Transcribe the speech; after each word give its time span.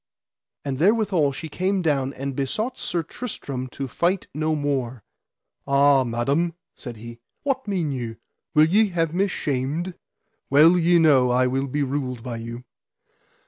And 0.65 0.79
therewithal 0.79 1.31
she 1.31 1.47
came 1.47 1.83
down 1.83 2.11
and 2.13 2.35
besought 2.35 2.75
Sir 2.75 3.03
Tristram 3.03 3.67
to 3.67 3.87
fight 3.87 4.25
no 4.33 4.55
more. 4.55 5.03
Ah, 5.67 6.03
madam, 6.03 6.55
said 6.73 6.97
he, 6.97 7.19
what 7.43 7.67
mean 7.67 7.91
you, 7.91 8.17
will 8.55 8.65
ye 8.65 8.87
have 8.89 9.13
me 9.13 9.27
shamed? 9.27 9.93
Well 10.49 10.75
ye 10.75 10.97
know 10.97 11.29
I 11.29 11.45
will 11.45 11.67
be 11.67 11.83
ruled 11.83 12.23
by 12.23 12.37
you. 12.37 12.63